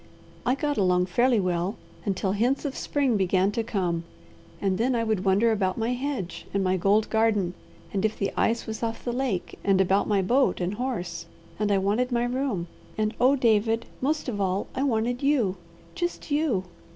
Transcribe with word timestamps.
I 0.47 0.55
got 0.55 0.79
along 0.79 1.05
fairly 1.05 1.39
well 1.39 1.75
until 2.05 2.31
hints 2.31 2.65
of 2.65 2.75
spring 2.75 3.17
began 3.17 3.51
to 3.51 3.63
come, 3.63 4.03
and 4.59 4.79
then 4.79 4.95
I 4.95 5.03
would 5.03 5.23
wonder 5.23 5.51
about 5.51 5.77
my 5.77 5.91
hedge, 5.93 6.47
and 6.55 6.63
my 6.63 6.75
gold 6.75 7.07
garden, 7.11 7.53
and 7.93 8.03
if 8.03 8.17
the 8.17 8.33
ice 8.35 8.65
was 8.65 8.81
off 8.81 9.05
the 9.05 9.13
lake, 9.13 9.59
and 9.63 9.79
about 9.79 10.07
my 10.07 10.23
boat 10.23 10.59
and 10.59 10.73
horse, 10.73 11.27
and 11.59 11.71
I 11.71 11.77
wanted 11.77 12.11
my 12.11 12.23
room, 12.23 12.65
and 12.97 13.13
oh, 13.21 13.35
David, 13.35 13.85
most 14.01 14.27
of 14.27 14.41
all 14.41 14.65
I 14.73 14.81
wanted 14.81 15.21
you! 15.21 15.57
Just 15.93 16.31
you! 16.31 16.63